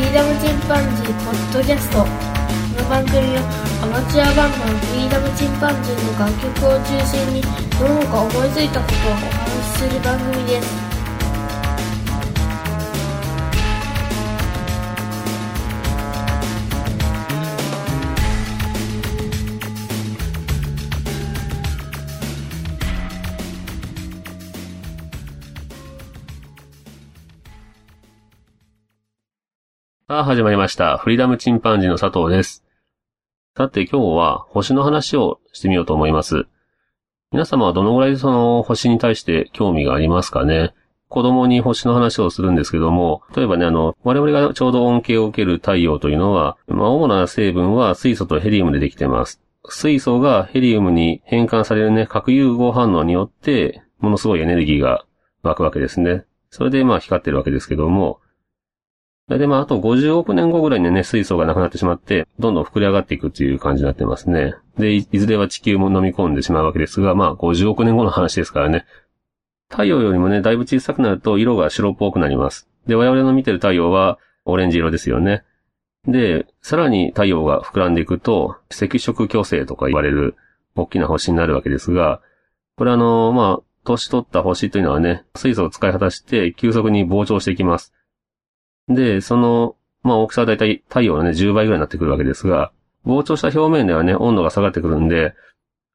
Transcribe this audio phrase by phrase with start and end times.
[0.00, 2.06] フリーダムチンパンジーポッドキャストこ
[2.82, 3.44] の番組は
[3.82, 10.89] アマチュアバンドのフリーダムチンパンジーの楽曲を中心にどうか思いついたことをお話しする番組です。
[30.10, 30.98] さあ、始まりました。
[30.98, 32.64] フリーダムチンパンジーの佐藤です。
[33.56, 36.46] さて、今日は星の話をしてみようと思います。
[37.30, 40.74] 皆様はどのぐらいその星に対して興味がありますかね？
[41.08, 49.40] 子供に星の話をするんですけども、例えばね、あの、我々がちょうど恩恵を受ける太陽というのは、まあ、主な成分は水素とヘリウムでできています。
[49.68, 55.04] 水素がヘリウムに変換されるね、核融合反応によって、ものすごいエネルギーが
[55.44, 56.24] 湧くわけですね。
[56.50, 58.18] それでまあ光ってるわけですけども、
[59.38, 64.54] で、まあ、あと50億年後ぐらいにね、水素がなくなってしまって、どんどん膨れ上がっていくっていう感じになってますね。
[64.78, 68.86] で、いいずれは地球も飲み込んでしまうわけですが、まあ、50億年後の話ですからね。
[69.68, 72.68] 太陽よりもね、だいぶ小さくなると色が白っぽくなります。
[72.86, 75.44] で、我々の見てる太陽はオレンジ色ですよね。
[76.08, 80.34] で、さらに太陽が膨らんでいくと、赤色巨星とか言われる
[80.74, 82.20] 大きな星になるわけですが、
[82.76, 87.92] これあの、まあ、年取った星というのはね、水素を使い果たして急速に膨張していきます。
[88.90, 92.72] で、その、まあ大きさはだいたい太陽のね、10倍ぐらいになってくるわけですが、
[93.06, 95.34] 膨張した表面ではね、温度が下がってくるんで、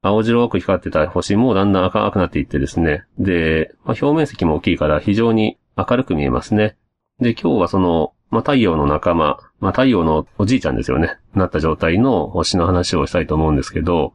[0.01, 3.05] 青白く光ってた星もだんだん赤くなっていってですね。
[3.17, 6.77] で、まあ、表面積も大きいから非常に明るく見えますね。
[7.19, 11.17] で、今日はその、まあ、太陽の仲間、まあ、太陽のおじいちゃんですよね。
[11.33, 14.13] なった状態の星の話をしたいと思うんですけど、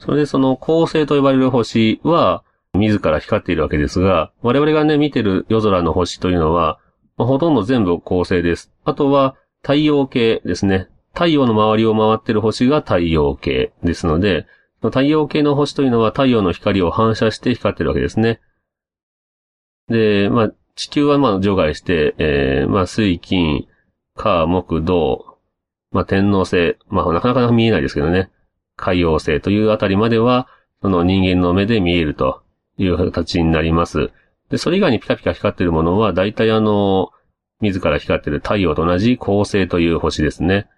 [0.00, 2.42] それでその恒星と呼ばれる星は、
[2.74, 6.78] 自ら光っているわけですが、我々がね、見てる夜空の星というのは、
[7.20, 8.72] まあほとんど全部恒星です。
[8.82, 10.88] あとは太陽系ですね。
[11.12, 14.46] 太陽の周りを回ってる星が太陽系ですので、
[14.80, 18.40] 太陽系の星というのは太陽の光を反射して光ってるわけですね。
[19.88, 23.68] で、まあ、地球はまあ除外して、えー、まあ、水、金、
[24.16, 25.26] 火、木、土、
[25.92, 28.30] まあ、天王星、まあ、なかなか見えないですけどね。
[28.76, 30.48] 海洋星というあたりまでは、
[30.80, 32.40] その人間の目で見えると
[32.78, 34.10] いう形になります。
[34.50, 37.10] で、それ以外にピカピカ光ってるものは、大体あの、
[37.60, 40.68] 自ら光ってる太陽と同じ恒星という星ですね。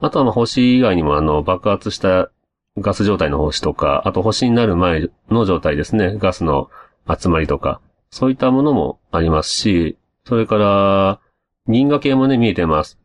[0.00, 2.30] あとはまあ星以外にもあの、爆発した
[2.78, 6.16] ガス状態の星とか、あと星になる前の状態ですね。
[6.16, 6.70] ガスの
[7.08, 7.80] 集まりとか、
[8.10, 11.20] そういったものもありますし、それから、
[11.68, 12.98] 銀河系もね、見えてます。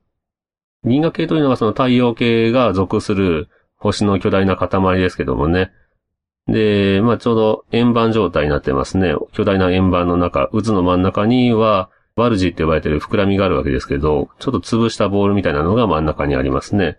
[0.84, 5.72] 銀河系というのはその太陽系が属する星の巨大な塊ですけどもね。
[6.48, 9.14] で、まあちょうど円盤状態になってますね。
[9.34, 16.98] 巨大な円盤の中、渦の真ん中には、ワルジーって呼ばれてる膨らみがあるわけですけど、ちょっと潰したボールみたいなのが真ん中にありますね。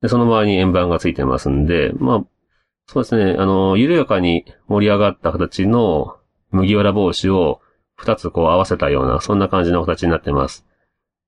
[0.00, 2.24] で、その周りに円盤がついてますんで、まあ、
[2.86, 6.18] そうですね、あの、緩やかに盛り上がった形の
[6.52, 7.60] 麦わら帽子を
[7.96, 10.66] 二つこう合わせたような、そんな感じの形になってます。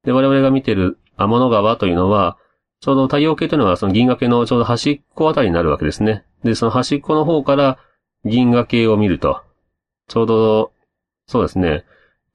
[0.05, 2.39] で、我々が見てる天の川というのは、
[2.81, 6.25] ちょうど太陽系というのはその銀河系のちょうど端っこあたりになるわけですね。
[6.45, 7.79] で、その端っこの方から
[8.25, 9.43] 銀河系を見ると、
[10.09, 10.73] ちょうど、
[11.27, 11.85] そうですね、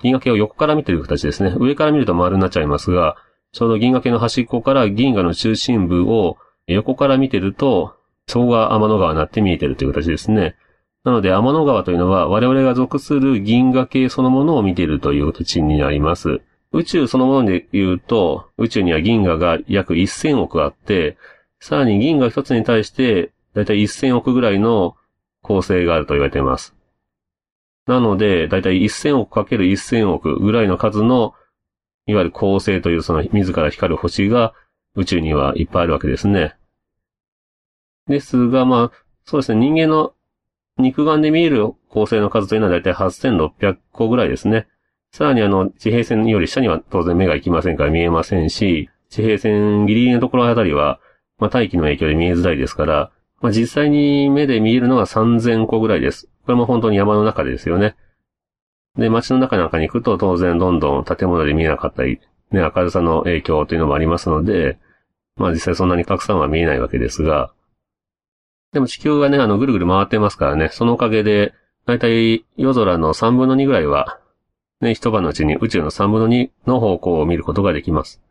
[0.02, 1.56] 銀河系を横から見てる形ですね。
[1.58, 3.16] 上から見ると丸になっちゃいますが、
[3.52, 6.38] ちょうど銀河系の端っこから銀河の中心部を
[6.68, 7.96] 横から見てると、
[8.28, 10.56] そこが天の川になって見えてるという形ですね。
[11.04, 16.42] なので天の川というのは我々が属する銀河系そのものを見ているという形になります。
[16.74, 21.18] 宇宙そのもので言うと、宇宙には銀河が約1000億あって、
[21.60, 24.96] さらに銀河一つに対して、だいたい1000億ぐらいの
[25.42, 26.74] 構成があると言われています。
[27.88, 31.34] なので、だいたい1000億かける1000億ぐらいの数の、
[32.06, 34.54] いわゆる恒星というその自ら光る星が
[34.96, 36.56] 宇宙にはいっぱいあるわけですね。
[38.08, 40.14] ですが、まあ、そうですね、人間の
[40.78, 44.68] 肉眼で見える恒星の数というのはだいたい8600個ぐらいですね。
[45.12, 51.00] さらにあの、地平線より下には当然目が行きませんから見えませんし、地平線ギリギリのところあたりは、
[51.38, 53.12] まあ大気の影響で見えづらいですから、
[53.42, 56.30] まあ実際に目で見えるのは3000個ぐらいです。
[56.46, 57.96] これも本当に山の中ですよね。
[58.98, 62.22] で、街の中なんかに行くと当然どんどん建物で見えなかったり、
[62.52, 64.78] ね、明るさの影響というのもありますので、
[65.36, 67.52] まあ実際そんなにたくさんは見えないわけですが、
[68.72, 71.54] でも地球がね、あの、ぐるぐる回ってますからね、そのおかげで、
[71.86, 74.21] だいたい夜空の3分の2ぐらいは、
[74.82, 78.22] ね、一晩のうちに宇宙の3分の2の方向を見ることができます。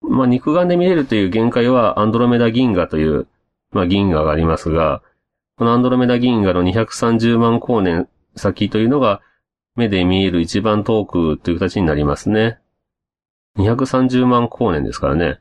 [0.00, 3.26] まあ、肉眼で見れるという限界はアンドロメダ銀河という、
[3.72, 5.02] まあ、銀河がありますが、
[5.56, 9.20] このアンドロメダ銀河の230万光年先というのが
[9.76, 12.58] 目で見える一番遠くという形になりますね。
[13.58, 15.38] 230万光年ですからね。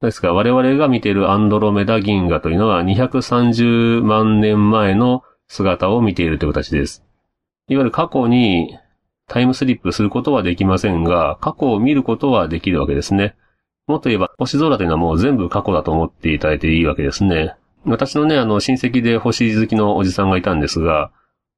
[0.00, 7.04] ですから我々が見ているアンドロメダ銀河というのは230万年前の姿を見ているという形です。
[7.68, 8.78] いわゆる過去に
[9.30, 13.36] タイムスリップすることはできませんが、過去を見ることはできるわけですね。
[13.86, 17.54] もっと言えば、星空というのはもう全部過去だと思っていただいていいわけですね。
[17.84, 21.12] 私のね、あの、親戚で星好きのおじさんがいたんですが、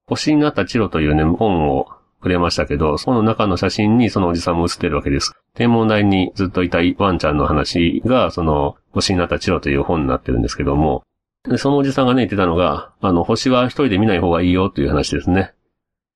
[0.06, 1.88] 星になったチロというね、本を
[2.20, 5.32] くれましたけど、その中の写真にそのおじさんも写ってるわけです。
[5.54, 11.04] 天文台にずっといたワンちゃんの話が、その、星になったチロという本になってるんですけども、
[11.48, 15.54] でそのおじさんがね、言ってたのが、あの、星は一人で見ない方がいいよという話ですね。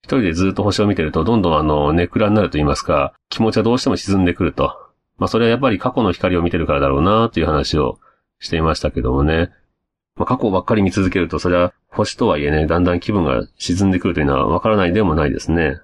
[0.02, 4.76] 一人でずっと星を見てると、どんどんあの、ネクラになると言いますか、気持ちはどうしても沈んでくると。
[5.18, 7.98] まあ、それはやっぱり過去の光を見てるからだろうなという話を
[8.38, 9.50] していましたけどもね。
[10.16, 15.80] まあ、過去ばっかり見続けると、それは星とはいえね、だんだん気分が沈んでくるというのはわからないでもないですね。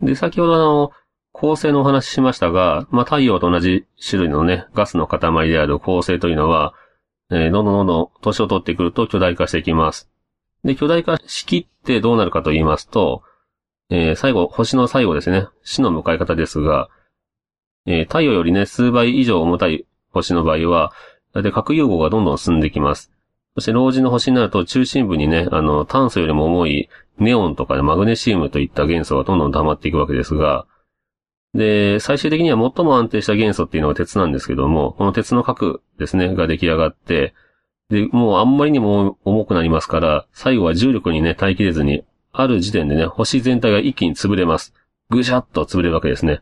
[0.00, 0.92] で、先ほどあの、
[1.32, 6.74] 恒星のお話ししましたが、まあ、太陽と同じ種類のね、ガスの塊である恒星というのは、
[7.30, 10.10] えー、どんどんどんどん年を取ってくると巨大化していきます。
[10.64, 13.22] で、巨大化しきってどうなるかと言いますと、
[13.94, 16.88] えー、最後、星の最後ですね、死の迎え方ですが、
[17.84, 20.92] えー、太陽よりね、数倍以上重たい星の場合は、
[21.34, 23.12] だいたい核融合がどんどん進んできます。
[23.54, 30.66] そして老人の星になると中心部にね、あの、炭素よりも重いネオンとかねマグネシウムといった元素がどんどん溜まっていくわけですが、
[31.52, 37.34] で、最終的には最も安定した元素っていうのが鉄なんですけども、この鉄の核ですね、が出来上がって、
[37.90, 44.74] で、もうあんまりにも重くなりますから、最後は重力にね、耐えきれずに、ある時点でね、星全体が一気に潰れます。
[45.10, 46.40] ぐしゃっと潰れるわけですね。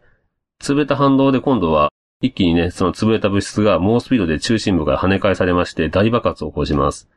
[0.62, 1.90] 潰れた反動で今度は
[2.20, 7.08] 一気にね、その潰れた物質が猛スピードで中心部から跳ね返されまして大爆発を起こします。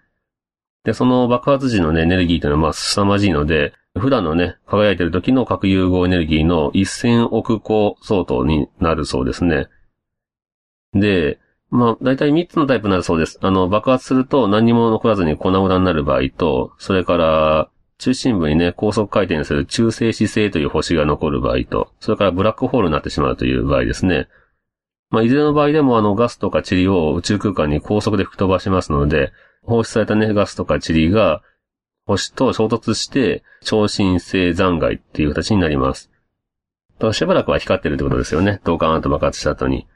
[0.84, 9.68] で、その爆発時のね、エネルギーというのはまあ凄まじいので、普段のね、輝いてる時の核融合エネルギーの1000億個相当になるそうですね。
[10.94, 13.40] で、まあ、大体3つのタイプになるそうです。
[13.42, 24.28] あの、爆発すると何にも残らずに粉々になる場合と、それから、中心部にね、高速回転する中性子星という星が残る場合と、それからブラックホールになってしまうという場合ですね。
[25.10, 29.32] まあ、いずれの場合でもあのガスとか塵を宇宙空間に高速で吹き飛ばしますので、
[29.62, 31.42] 放出されたね、ガスとか塵が
[32.06, 36.10] 星と衝突して超新星残骸っていう形になります。
[37.12, 38.62] しばらくは光ってるってことですよね。
[38.64, 39.88] ドカーンと爆発した後に。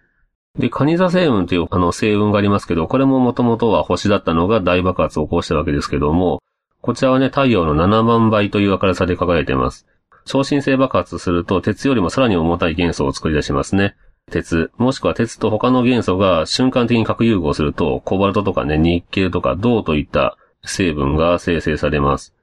[0.57, 6.41] で、カニザ星雲というあの星雲がありますけど、これももともとは星だったのが大爆発を起こしたわけですけども、
[6.81, 9.88] こちらはね、太陽の7万倍という明るさで輝いています。
[10.25, 13.95] 超新星爆発すると、鉄よりもさらに重たい元素を作り出しますね。
[14.29, 22.33] 鉄、もしくは鉄と他の元素が瞬間的に核融合すると、コバルトとかね、ニッケルとか銅といった成分が生成されます。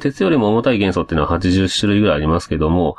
[0.00, 2.96] 鉄よりも重たい元素っていうのは80種類ぐらいありますけども、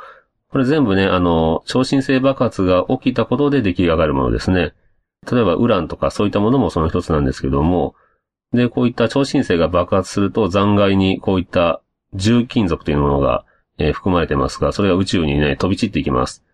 [0.50, 4.72] これ全部ね、あの、超新星爆発が起きたことで出来上がるものですね。
[5.30, 7.94] 例えばウランとかそういったものもその一つなんですけども、
[8.54, 11.82] で、こういった超新星が爆発すると残骸にこういった
[12.14, 13.44] 重金属というものが、
[13.78, 16.44] えー、含まれてますが、それが宇宙にね、飛び散っていきます。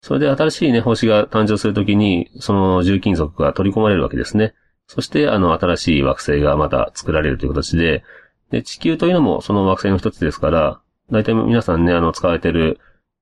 [0.00, 4.54] それで新しいね、星が誕生するときに、その重金属が取り込まれるわけですね。
[4.86, 8.04] そして、あの、新しい惑星がまた作られるという形で、
[8.52, 10.80] で、地球というのもその惑星の一つですから、
[11.10, 12.78] 大体皆さんね、あの、使われてる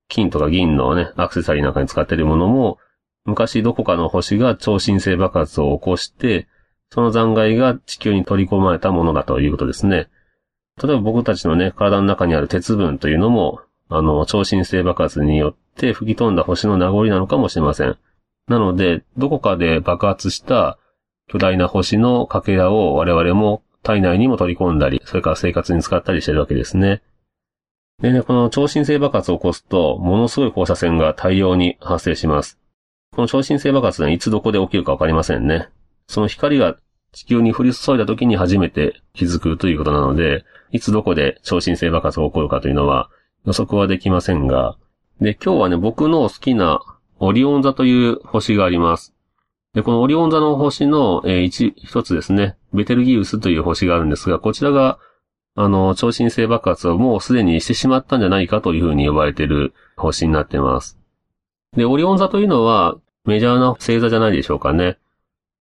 [0.09, 2.77] 金とか銀のね、アクセサリーなんかに使っているものも、
[3.25, 6.47] 昔どこかの星が超新星爆発を起こして、
[6.95, 10.07] その残骸が地球に取り込まれたものだということですね。
[10.81, 13.59] 例えば僕たちのね、体の中にある鉄分というのも、
[13.89, 17.97] あの、超新星爆発によって吹き飛んだ星の名残なのかもしれません。
[18.47, 20.79] なので、どこかで爆発した
[21.27, 27.01] 巨大な星のかけらを我々も体内にも取り込んだり、それから生活に使ったりしてるわけですね。
[28.01, 32.57] でね、この超新星爆発を起こすと、ものすごい放射線が大量に発生します。
[33.13, 35.67] この超新星爆発はいつどこで起きるかわかりませんね。
[36.07, 36.77] その光が
[37.15, 43.09] 地球に降り注いだ時に初めて気づくということなので、いつどこで超新星爆発が起こるかというのは
[43.45, 44.75] 予測はできませんが、
[45.21, 46.81] で、今日はね、僕の好きな
[47.19, 49.15] オリオン座という星があります。
[49.73, 54.99] で、このオリオン座の星の、えー、一、一つですね、ベテルギウスという星があるんですが、こちらが、
[55.55, 60.99] あの、超新星爆発をもうすでにしてしまったんじゃないかというふうに呼ばれている星になっています。
[61.77, 64.97] で、オリオン座というのはメジャーな星座じゃないでしょうかね。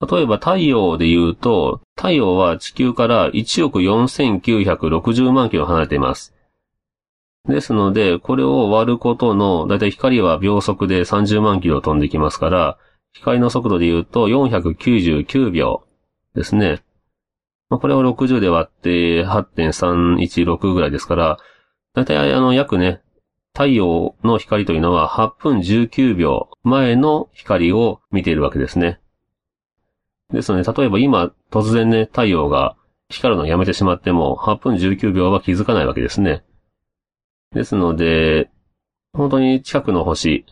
[0.02, 6.36] 例えば太陽で言うと、太陽は地球から1億4960万キロ離れています。
[7.48, 12.78] ですので、これを割ることの、だいたい光は秒速で30万キロ飛んできますから、
[13.14, 15.84] 光の速度で言うと499秒
[16.34, 16.84] ですね。
[17.70, 21.38] まあ、これを60で割って8.316ぐらいですから、
[21.94, 23.02] だいたいあの約ね、
[23.54, 29.00] 太陽の光というのは8分19秒前の光を見ているわけですね。
[30.32, 32.76] ですので、例えば今突然ね、太陽が
[33.10, 36.44] 光るのをやめてしまっても8分19秒は気づかないわけですね。
[37.54, 38.50] ですので、
[39.14, 40.46] 本当に近くの星、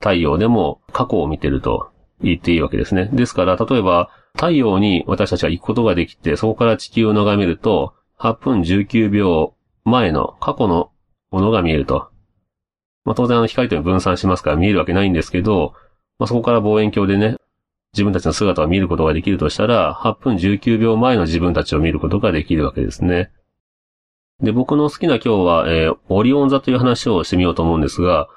[0.00, 1.90] 太陽でも過去を見てると
[2.20, 3.08] 言っていいわけですね。
[3.12, 9.54] ですから、例えば太陽に私たちが行くことができて、そこから地球を眺めると、8分19秒
[9.84, 10.90] 前の過去の
[11.30, 12.10] ものが見えると。
[13.04, 15.74] まあ、当然あの光というのは分散しますから見えるわけないんですけど、
[16.18, 17.36] まあ、そこから望遠鏡でね、
[17.94, 23.30] 自分たちの姿を見ることができるとしたら、8分19秒前の自分たちを見ることができるわけですね。
[24.42, 28.28] で、僕の好きな今日は、えー、オリオン座という話をしてみようと思うんですが、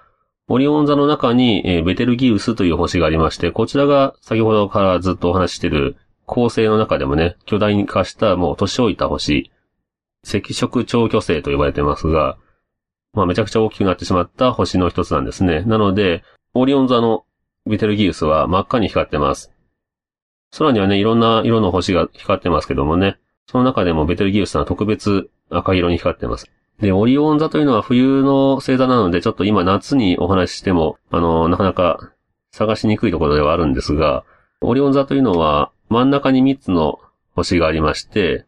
[0.48, 9.52] オリオン座の中に、えー、ベテルギウスという星がありまして、こちらが先ほどからずっとお話ししている恒星の中でもね、巨大に化したもう年老いた星、
[10.24, 12.38] 赤色超巨星と呼ばれてますが、
[13.14, 15.62] まあめちゃくちゃ大きくなってしまった星の一つなんですね。
[15.62, 16.24] なので、
[16.54, 17.26] オリオン座の
[17.68, 19.52] ベテルギウスは真っ赤に光ってます。
[20.58, 26.52] 空にはね、いろんな色の星が光ってますけどもね、その中でもベテルギウスは特別赤色に光ってます。
[26.80, 32.12] で、オリオン座というのは冬の星座なので、ちょっと今夏にお話ししても、あの、なかなか
[32.52, 34.24] 探しにくいところではあるんですが、
[34.62, 37.00] オリオン座というのは真ん中に3つの
[37.36, 38.46] 星がありまして、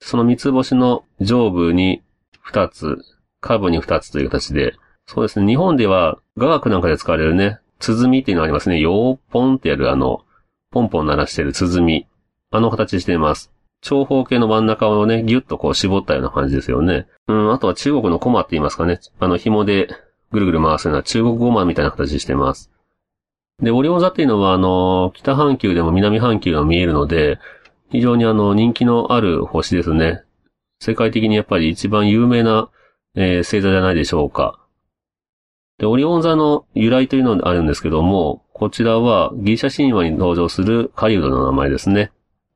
[0.00, 2.02] その三つ星の上部に
[2.50, 2.98] 2つ、
[3.40, 4.74] 下部に2つという形で、
[5.06, 8.80] そうですね、日本では雅楽なんかで使われるね、鼓っていうのがありますね。
[8.80, 10.24] ヨーポンってやるあの、
[10.70, 12.06] ポンポン鳴らしてる鼓。
[12.50, 13.52] あの形しています。
[13.80, 17.06] 長方形の真ん中をね、ギュッとこう絞ったような感じですよね。
[17.28, 19.00] うん、あとは中国のコマって言いますかね。
[19.20, 19.88] あの紐で
[20.32, 22.70] ぐるぐる回すような中国ゴマみたいな形してます。
[23.62, 27.38] で、オリオン座っていうのはあの、北半球でも南半球が見えるので、
[27.90, 30.22] 非常にあの、人気のある星ですね。
[30.80, 32.70] 世界的にやっぱり一番有名な、
[33.14, 34.57] えー、星座じゃないでしょうか。
[35.78, 42.10] で、オリオン座の由来というのがあるんですけども、こちらはギリシャ神話に登場するカリウドの名前ですね。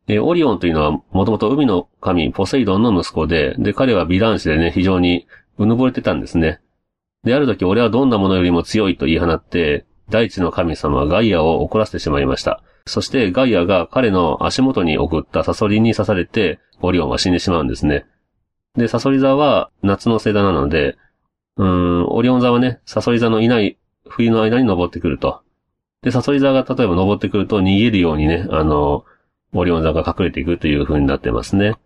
[0.07, 5.27] で、オリオンというのはもともと海の神ポセイドンの息子で、で、彼は美男子でね、非常に
[5.59, 6.61] うぬぼれてたんですね。
[7.23, 12.63] で、ある時俺はどんなものよりも強いと言い放って、大地の神様ガイアを怒らせてしまいました。
[12.87, 18.05] そしてガイアが彼の足元に送ったサソリに刺されて、オリオンは死んでしまうんですね。
[18.77, 20.97] で、サソリ座は夏の星座なので、
[21.57, 23.79] うん、オリオン座はね、サソリ座のいない
[24.09, 25.43] 冬の間に登ってくると。
[26.03, 29.05] で、サソリ座が例えば登ってくると逃げるようにね、あの、
[29.55, 31.77] オリオン座が隠れていくという風になってますね。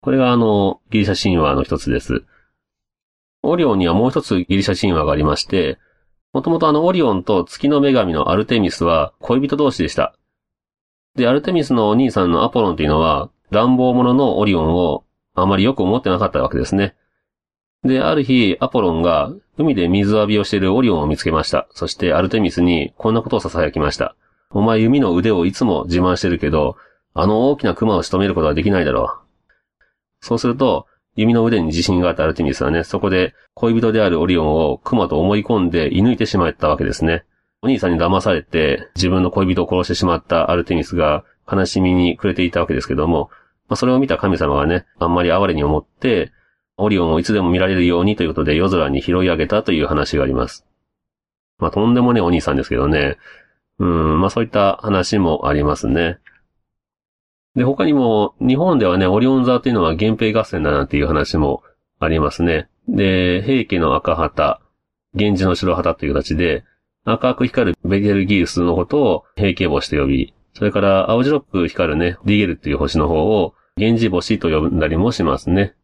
[0.00, 2.24] これがあの、ギリシャ神話の一つです。
[3.42, 5.78] オリオンにはもう一つギリシャ神話がありまして、
[6.32, 10.14] もともとあのオリオンと月の女神のアルテミスは恋人同士でした。
[11.14, 15.04] で、アルテミスのお兄さんのアポロンというのは乱暴者のオリオンを
[15.34, 16.94] あまりよく思ってなかったわけですね。
[17.86, 21.66] で、ある日、アポロンが海で水浴びをしているオリオンを見つけました。
[21.70, 24.14] そしてアルテミスにこんなことを囁きました。
[24.50, 26.76] お前弓の腕をいつも自慢してるけど、
[27.14, 29.20] あの大きな熊を仕留めることはできないだろ
[29.80, 29.84] う。
[30.20, 37.24] そうすると、弓の腕に自信があったアルテミスはね、そこで恋人であるオリオンを熊と思い込んで射抜いてしまったわけですね。
[37.62, 43.30] お兄さんに騙されて自分の恋人を殺してしまったアルテミスが悲しみに暮れていたわけですけども、
[43.68, 46.32] まあ、それを見た神様がね、あんまり哀れに思って、
[46.76, 50.66] オリオンをいつでも見られるようにということで夜空に拾い上げたという話があります。
[51.58, 53.16] まあ、とんでもねお兄さんですけどね。
[53.78, 56.18] うん、まあそういった話もありますね。
[57.56, 61.62] で、他にも、日本ではね、オリオン座というのは源平合戦だなんていう話も
[61.98, 62.68] ありますね。
[62.86, 64.60] で、平家の赤旗、
[65.14, 66.64] 源氏の白旗という形で、
[67.06, 75.74] 赤く光るベゲルギウスのことを平家星と呼び、それから青白く光るね、ディゲルっていう星の方を源氏星と呼んだりもしますね。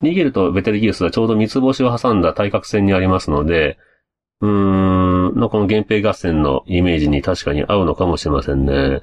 [0.00, 3.78] ディゲルとベテルギウスはちょうど三つ星を挟んだ対角線にありますので、
[4.40, 9.02] うーん、この源平合戦のイメージに確かに合うのかもしれませんね。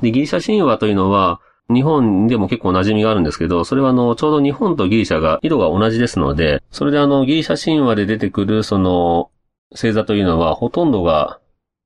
[0.00, 1.40] で、ギリシャ神話というのは、
[1.72, 9.30] 日本でも結構馴染みがあるんですけど、それはあの、ちょうど日本とギリシャが色が同じですので、それであの、ギリシャ神話で出てくるその、
[9.70, 11.40] 星座というのはほとんどが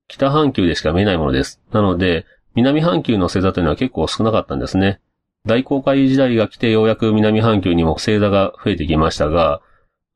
[0.08, 1.60] 北半球でしか見えないものです。
[1.72, 5.00] なので、南半球の星座というのは結構少なかったんですね。
[5.46, 9.60] 大航海時代が来てようやく南半球にも星座が増えてきましたが、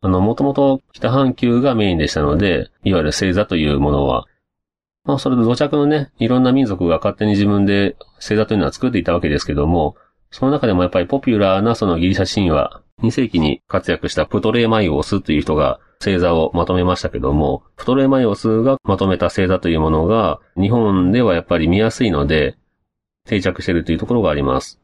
[0.03, 4.27] あの、もともと北半球がメインでしたので、いわゆる星座というものは、
[5.05, 9.97] まあ、それで土着のね、いろんな民族が勝手に自分で星座というのは作っていたわけですけども、
[10.31, 22.57] その中でもやっぱりポピュラーなそのギリシャ神話、2世紀に活躍したプトレーマイオスという人が星座をまとめましたけども、プトレーマイオスがまとめた星座というものが、日本ではやっぱり見やすいので、
[23.27, 24.81] 定着しているというところがあります。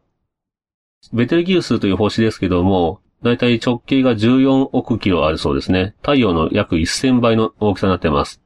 [1.12, 5.94] ベテルギウスという星ですけども、だいたい直径が14億キロあるそうですね。
[6.02, 8.42] 太陽の約1000倍の大きさになってます。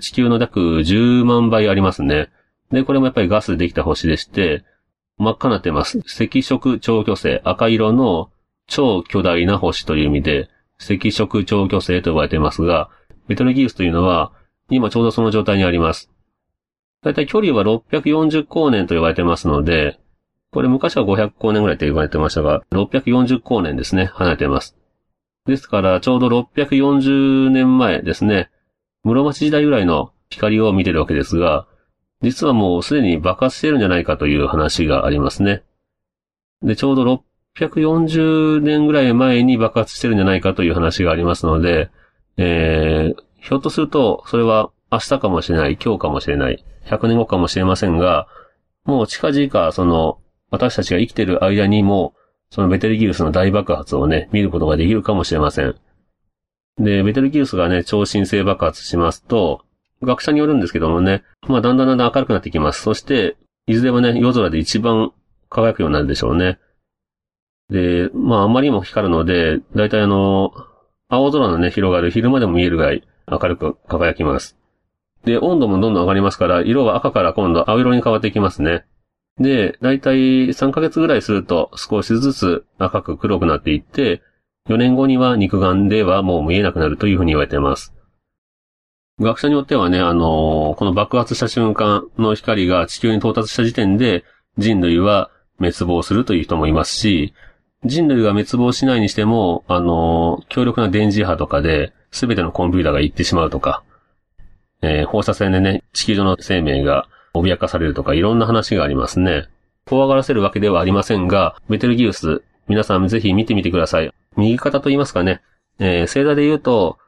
[0.00, 2.30] 地球の約10万倍ありますね。
[2.70, 4.64] で、これもやっぱりガスでできた星でして、
[5.18, 6.00] 真っ赤になってます。
[6.00, 8.30] 赤色超巨星、赤色の
[8.66, 12.90] 超巨大な星という意味で、赤色超巨星と呼ばれていますが、
[13.28, 14.32] ベトルギウスというのは、
[14.70, 16.10] 今ちょうどその状態にあります。
[17.02, 19.98] だいたい距離は640光年と呼ばれてますので、
[20.54, 24.76] これ昔は500光年ぐらいと言われてましたが、640光年ですね、離れています。
[25.46, 28.50] ですから、ちょうど640年前ですね、
[29.02, 31.66] 室町時代ぐらいの光を見てるわけですが、
[32.22, 35.64] 実はもうすでに爆発してるんじゃないかという話がありますね。
[36.62, 37.24] で、ちょうど
[37.56, 41.90] 640年ぐらい前に爆発してるんじゃないかという話がありますので、
[42.36, 48.28] えー、ひょっとすると、それは明日かもしれない、今日かもしれない、100年後かもしれませんが、
[48.84, 50.20] もう近々、その、
[50.54, 52.14] 私たちが生きている間にも、
[52.50, 55.74] そのベテルギウスの大爆発をね、見ることができるかもしれません。
[56.78, 59.62] で、ベテルギウスがね、超新星爆発しますと、
[60.02, 62.82] 学者によるんですけどもね、まあだんだんだんだん明るくなってきます。
[62.82, 65.12] そして、いずれもね、夜空で一番
[65.48, 66.58] 輝くようになるでしょうね。
[67.70, 70.52] で、まああまりにも光るので、だいたいあの、
[71.08, 74.56] 青空のね、広がる昼間でも見えるぐらい明るく輝きます。
[75.24, 78.84] で、温度もどんどん上がりますから、色は赤から今度青色に変わっていきますね。
[79.38, 84.22] で、だいたい3ヶ月ぐらいすると少しずつ赤く黒くなっていって、
[84.68, 87.92] 4年後には肉眼ではもう見えなくなるというふうに言われています。
[89.20, 94.24] 学者によってはね、あのー、この爆発した瞬間の光が地球に到達した時点で
[94.58, 97.34] 人類は滅亡するという人もいますし、
[97.84, 103.84] 人類が滅亡しないにしても、あのー、強力な電磁波とかで全てのコンピューターが行ってしまうとか、
[104.82, 109.48] えー、放射線でね、地球上の生命が脅かされるとか、いろんな話がありますね。
[109.86, 114.10] 怖がらせるわけではありませんが、ベテルギウス、皆さんぜひ見てみてください。
[114.36, 115.42] 右肩と言いますかね。
[115.78, 116.98] えー、星座で言うと、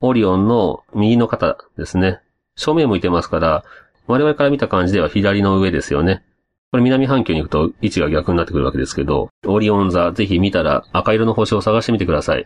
[0.00, 2.20] オリオンの右の肩ですね。
[2.56, 3.64] 正面向いてますから、
[4.06, 6.22] 我々から見た感じでは左の上ですよね。
[6.70, 12.44] これ南半球に行くと位置が逆になってくるわけですけど、オリオン座ぜひ見たら赤色の星を探してみてください。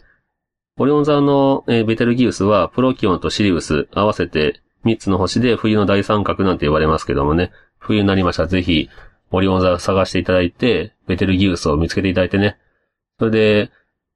[0.79, 8.88] オリオン座の、えー、ベテルギウスはプロキオンとシリウス合わせて3つの星で冬の大三角なんて言われますけどもね、冬になりましたらぜひ、
[9.31, 12.59] オリオン座を探していただいて、ベテルギウスを見つけていただいてね。
[13.18, 13.71] それで、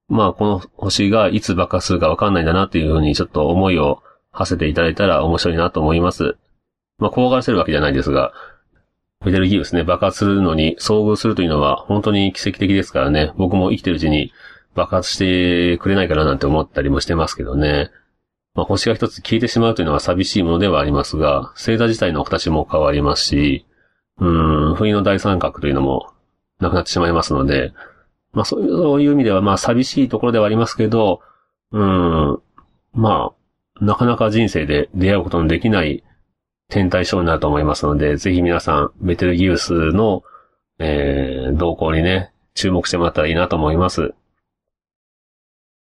[0.09, 6.37] まあこの星がいつ爆発するかわかんないんだなっていうふうにちょっと思いを馳せていただいたら面白いなと思います。
[6.98, 8.33] まあ怖がらせるわけじゃないですが、
[9.24, 14.33] ベテルギウスね、爆発するのに遭遇するというのは本当に奇跡的ですからね、僕も生きてるうちに
[14.74, 17.90] 爆発してくれないかななんて思ったりもしてますけどね。
[18.57, 23.66] まあ、星が一つ消えてしまうというのは寂しいものではありますが、星座自体の形も変わりますし、
[24.19, 26.11] うん、冬の大三角というのも
[26.59, 27.75] なくなってしまいますので、
[28.33, 28.59] まあそ
[28.97, 31.21] ういう意味ではまあ寂しいところではありますけど、
[31.71, 32.40] うん、
[32.95, 33.33] ま
[33.81, 36.03] あ、なかなか人生で出会うことのできない
[36.69, 40.23] 天体ショーになると思いますので、ぜひ皆さん、ベテルギウスの、
[40.79, 44.14] えー、動向にね、注目してもらったらいいなと思います。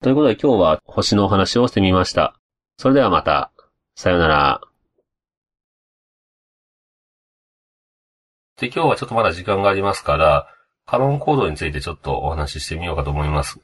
[0.03, 2.35] ということで今日は星のお話をしてみました。
[2.77, 3.53] それではまた。
[3.95, 4.61] さよなら。
[8.57, 10.49] で、今日はちょっとまだ時間がありますから、
[10.87, 13.61] カノンコードについてちょっとお話ししてみようかと思います。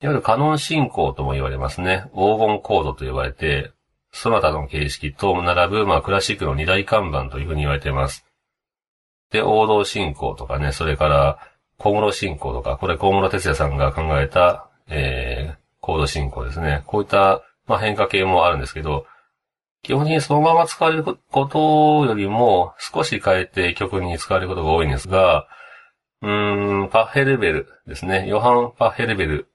[0.00, 2.04] いわゆるカノン進行とも言われますね。
[2.14, 3.72] 黄金コードと呼ばれて、
[4.12, 8.24] その他の形式と並ぶ、まあ、クラシックの二大看板というふうに言われています。
[9.30, 11.38] で、王道進行とかね、それから、
[11.78, 16.82] 小室進行とか、これ小室哲也さんが考えた、えー、コード進行ですね。
[16.86, 17.42] こういった
[17.72, 19.06] まあ変化系もあるんですけど、
[19.82, 25.48] 基本的にそのまま使われることよりも少し変えて曲に使われることが多いんですが、
[26.20, 28.28] うーん、パッヘルベルですね。
[28.28, 29.48] ヨハン・パッヘルベル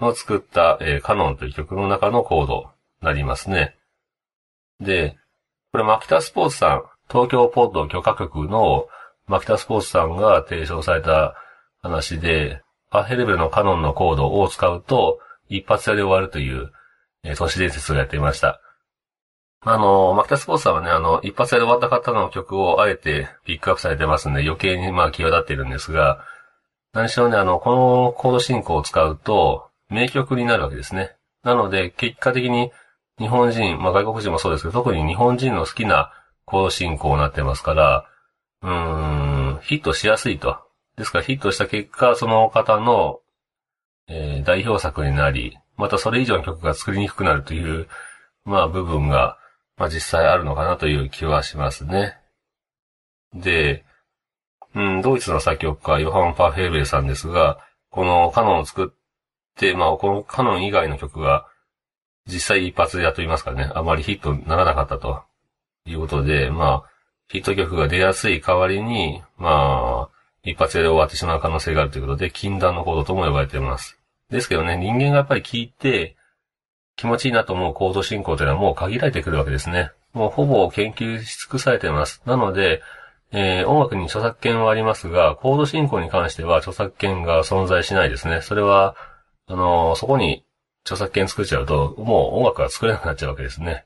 [0.00, 2.70] の作った、えー、カノンという曲の中のコード
[3.02, 3.76] になりますね。
[4.80, 5.18] で、
[5.70, 8.88] これマキタスポーツさん、東京ポッド許可局の
[9.26, 11.34] マキタスポーツさんが提唱された
[11.82, 16.72] 話で、パッヘルベルのカノンのコードを使うと一発屋で終わるという
[17.22, 18.60] えー、都市伝説をやっていました。
[19.62, 26.24] あの、マキタスポーツさんはね、あの、一発で終わった方の曲をあえてピックアップされてますんで、余計にまあ際立っているんですが、
[26.94, 31.14] 何しろね、あの、このコード進行を使うと、名曲になるわけですね。
[31.42, 32.72] なので、結果的に
[33.18, 36.10] 日本人、まあ外国人もそうですけど、特に日本人の好きな
[36.46, 38.06] コード進行になってますから、
[38.62, 40.58] うーん、ヒットしやすいと。
[40.96, 43.20] ですからヒットした結果、その方の、
[44.08, 47.88] えー、代表作になり、またそれ以上の曲が作りにくくなるという、
[48.44, 49.38] まあ部分が、
[49.76, 52.16] まあ実際あるのかなという気はしますね。
[53.34, 53.84] で、
[54.74, 57.58] うん、ドイツの作曲家、ヨハン・パーフェーベルさんですが、
[57.90, 61.46] このカノンを作って、まあ、このカノン以外の曲が、
[62.26, 65.24] 実際一発屋といますかね、あまりヒットにならなかったと
[65.86, 66.90] いうことで、まあ、
[67.28, 73.99] ヒット曲が出やすい代わりに、まあ、一発で終わってしまう可能性があるということで、禁断のコードとも呼ばれています。
[74.30, 76.16] ですけどね、人間がやっぱり聞いて、
[76.96, 79.90] 気持ちいいなと思うコード進行というのはもう限られてくるわけですね。
[80.12, 82.22] もうほぼ研究し尽くされてます。
[82.26, 82.82] なので、
[83.32, 88.40] えー、音楽に著作権はありますが、コード進行に関しては著作権が存在しないですね。
[88.42, 88.96] それは、
[89.46, 90.44] あのー、そこに
[90.84, 93.84] 著作権作っちゃうと、もう音楽が作れなくなっちゃうわけですね。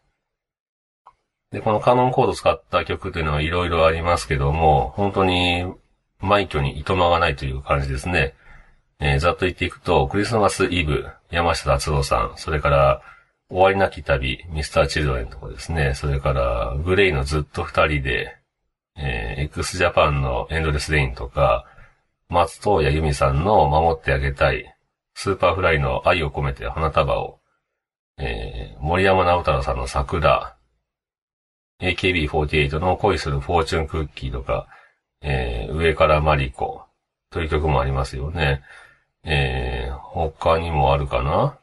[1.53, 5.73] で、このカノンコード使った曲というのはいろいろありますけども、本当に、
[6.21, 8.35] 枚挙にいとまがないという感じですね。
[9.05, 13.03] えー、ざっと言っていくと、クリスマスイブ、山下達郎さん、それから、
[13.51, 18.35] 終わりなき旅、ミスターチルドレンとかですね、それから、グレイのずっと二人で、
[18.97, 21.67] えー、 X JAPAN の ENDLESS RAIN とか、
[22.31, 24.75] 松任谷由実さんの守ってあげたい、
[25.13, 27.41] Superfly の愛を込めて花束を、
[28.17, 30.57] えー、森山直太朗さんの桜、
[31.83, 34.67] AKB48 の恋するフォーチュンクッキーとか、
[35.21, 36.87] えー、上からマリコ
[37.29, 38.63] という曲もありますよね。
[39.25, 41.59] えー、他にもあるかな？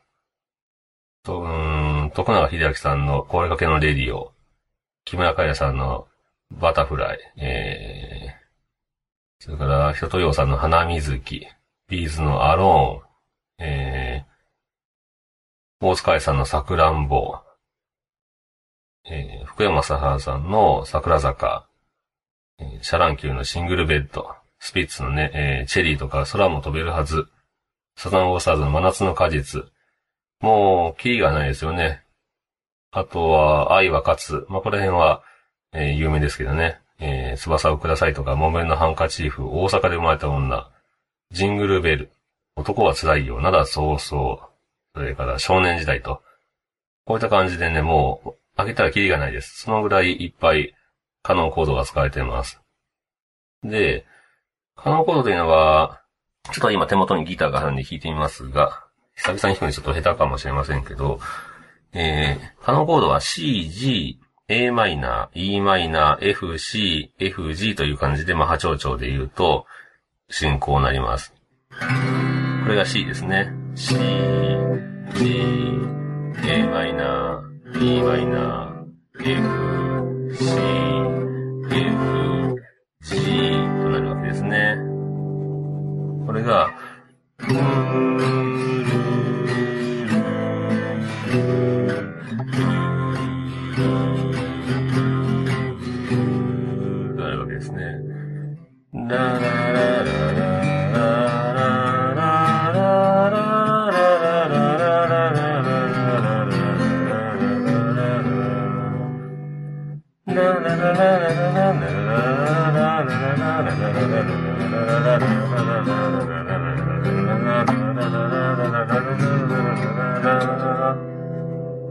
[1.23, 4.33] と、うん、徳永英明さんの壊れかけの Radio、
[5.05, 6.07] 木村カエラさんの
[6.51, 11.47] Butterfly、えー、それから、一青窈さんのハナミズキ、
[11.87, 17.37] B'z の ALONE、えー、大塚愛さんのさくらんぼ、
[19.05, 21.67] えー、福山雅治さんの桜坂、
[22.57, 27.27] えー、シャ乱Q のシングルベッド、スピッツのね、えー、チェリーとか空も飛べるはず、
[28.01, 29.63] サザンオールスターズの真夏の果実、
[30.39, 32.01] もう、キリがないですよね。
[32.89, 34.45] あとは、愛は勝つ。
[34.49, 35.21] まあ、この辺は、
[35.71, 36.81] えー、有名ですけどね。
[36.97, 40.71] えー、翼をくださいとか、木綿のハンカチーフ、大阪で生まれた女、
[41.29, 42.11] ジングルベル、
[42.55, 44.41] 男は辛いよ、ならそうそ
[44.95, 46.23] う、それから少年時代と。
[47.05, 49.61] こういった感じでね、もう、開けたらキリがないです。
[49.61, 50.73] そのぐらいいっぱい、
[51.21, 52.59] カノンコードが使われています。
[53.61, 54.07] で、
[54.75, 56.00] カノンコードというのは、
[56.45, 58.83] ちょっと今手元にギターがあるんで弾いてみますが、
[59.15, 61.19] 久々に弾くのにちょっと下手かもしれませんけど、
[61.93, 69.65] えー、カノコードは C、G、a マイナー、e マイナー、f, c, f, g という感じで、まあ、波長長で言うと、
[70.29, 71.33] 進行になります。
[72.63, 73.51] これが C ですね。
[73.75, 73.99] C, G,
[76.47, 80.45] a マイナー、e マイナー、f, c,
[81.69, 82.30] f,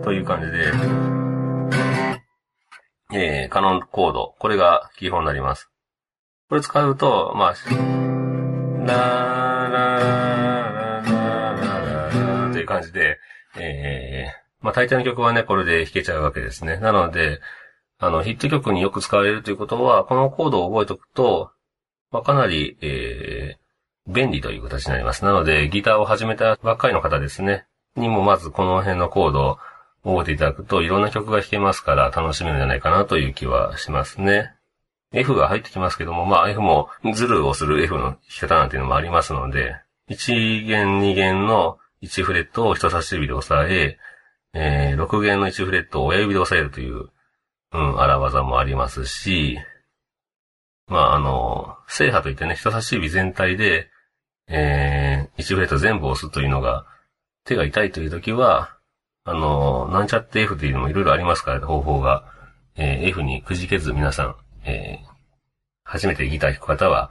[0.02, 0.72] という感じで、
[3.12, 4.34] えー、カノンコード。
[4.38, 5.70] これが基本になります。
[6.48, 7.54] これ使うと、まあ、
[8.84, 13.18] なーなーなーなーという感じで、
[13.58, 16.78] えー、まあ大抵の曲はね、これで弾けちゃうわけですね。
[16.78, 17.40] なので、
[17.98, 21.52] あの、ヒット曲によく使われるということは、このコードを覚えておくと、
[22.10, 25.24] まあかなり、えー、便利という形になります。
[25.24, 29.58] なので、ギターを始めたばっかりの方ですね、にもまずこの辺のコードを
[30.04, 34.54] 覚えていただくと、いろんな曲が弾けますから楽しめるんじゃないかなという気はしますね。
[35.12, 39.76] F が入ってきますけども、まあ F もズルをする F の弾き方なんていうのもありますので、
[40.08, 43.98] 1弦2弦の1フレットを人差し指で押さえ、
[44.54, 47.10] えー、6弦の1フレットを親指で押さえるという、
[47.72, 49.58] うん、荒技もありますし、
[50.90, 53.88] まあ、あの、制覇といってね、人差し指全体で、
[54.48, 56.84] えー、1フレット全部押すというのが、
[57.44, 58.76] 手が痛いという時は、
[59.24, 62.24] あの、なんちゃって F というのもいろいろありますから、方法が。
[62.76, 65.08] えー、F にくじけず皆さん、えー、
[65.84, 67.10] 初めてギター弾く方は、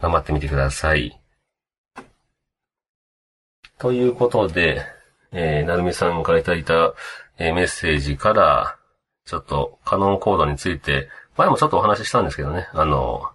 [0.00, 1.18] 頑張ってみてください。
[3.78, 4.82] ということで、
[5.32, 6.94] えー、なるみさんからいただいた、
[7.38, 8.76] えー、メッセージから、
[9.24, 13.30] ちょっと、カノンコードについて、前もちょっとお話ししたんですけどね、あの、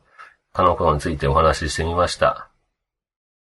[0.53, 2.50] 他のことについてお話ししてみました。